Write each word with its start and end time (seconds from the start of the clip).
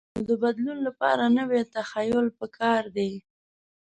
نو 0.13 0.21
د 0.29 0.31
بدلون 0.43 0.77
لپاره 0.87 1.23
نوی 1.37 1.61
تخیل 1.75 2.25
پکار 2.39 2.83
دی. 2.95 3.11